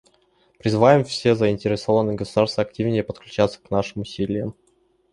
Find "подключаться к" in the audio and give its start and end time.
3.03-3.69